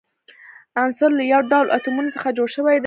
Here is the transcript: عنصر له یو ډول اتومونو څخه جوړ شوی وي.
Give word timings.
عنصر 0.83 1.09
له 1.17 1.23
یو 1.33 1.41
ډول 1.51 1.67
اتومونو 1.75 2.13
څخه 2.15 2.35
جوړ 2.37 2.47
شوی 2.55 2.71
وي. 2.73 2.79